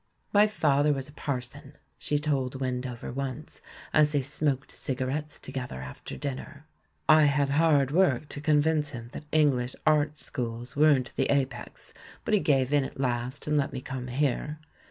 "My 0.33 0.47
father 0.47 0.93
was 0.93 1.07
a 1.07 1.11
parson," 1.13 1.73
she 1.99 2.17
told 2.17 2.59
Wendover 2.59 3.11
once, 3.11 3.61
as 3.93 4.13
they 4.13 4.23
smoked 4.23 4.71
cigarettes 4.71 5.39
together 5.39 5.79
after 5.81 6.17
dinner. 6.17 6.65
"I 7.07 7.25
had 7.25 7.49
hard 7.49 7.91
work 7.91 8.27
to 8.29 8.41
convince 8.41 8.89
him 8.97 9.09
that 9.13 9.25
English 9.31 9.75
art 9.85 10.17
schools 10.17 10.75
weren't 10.75 11.11
the 11.17 11.29
apex, 11.29 11.93
but 12.25 12.33
he 12.33 12.39
gave 12.39 12.73
in 12.73 12.83
at 12.83 12.99
last 12.99 13.45
and 13.45 13.55
let 13.55 13.71
me 13.71 13.79
come 13.79 14.07
here. 14.07 14.57